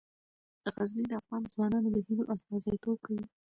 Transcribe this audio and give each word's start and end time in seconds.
غزني 0.73 1.05
د 1.07 1.11
افغان 1.21 1.43
ځوانانو 1.53 1.89
د 1.95 1.97
هیلو 2.07 2.29
استازیتوب 2.33 2.97
کوي. 3.05 3.25